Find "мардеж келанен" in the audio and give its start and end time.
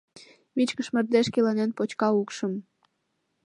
0.93-1.71